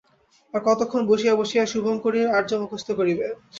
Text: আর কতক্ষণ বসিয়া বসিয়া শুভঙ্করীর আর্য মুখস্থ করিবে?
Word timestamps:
আর 0.53 0.61
কতক্ষণ 0.65 1.01
বসিয়া 1.09 1.33
বসিয়া 1.35 1.63
শুভঙ্করীর 1.71 2.27
আর্য 2.37 2.51
মুখস্থ 2.61 2.87
করিবে? 2.99 3.25